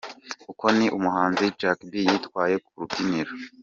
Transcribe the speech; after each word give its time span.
Uko 0.51 0.65
ni 0.77 0.87
umuhanzi 0.97 1.45
Jack 1.59 1.79
B 1.89 1.91
yitwaye 2.09 2.55
ku 2.65 2.71
rubyiniro. 2.79 3.31